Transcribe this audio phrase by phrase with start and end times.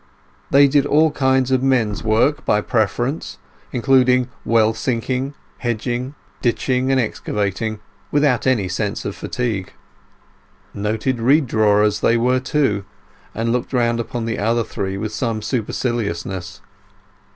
[0.49, 3.37] They did all kinds of men's work by preference,
[3.71, 7.79] including well sinking, hedging, ditching, and excavating,
[8.11, 9.73] without any sense of fatigue.
[10.73, 12.83] Noted reed drawers were they too,
[13.35, 16.61] and looked round upon the other three with some superciliousness.